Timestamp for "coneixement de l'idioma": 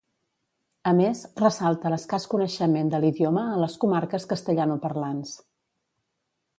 2.33-3.47